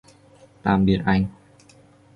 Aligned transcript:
tạm 0.63 0.85
biệt 0.85 1.01
anh 1.05 1.25